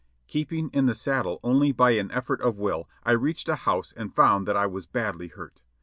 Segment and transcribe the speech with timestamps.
[0.25, 4.15] Keeping in the saddle only by an effort of will, I reached a house and
[4.15, 5.61] found that I was badly hurt.